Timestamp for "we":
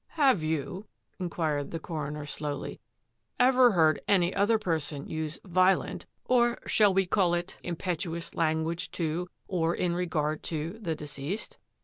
6.91-7.05